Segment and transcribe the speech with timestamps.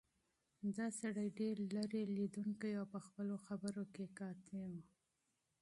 [0.77, 4.73] دا سړی ډېر لیرې لیدونکی او په خپلو خبرو کې قاطع و.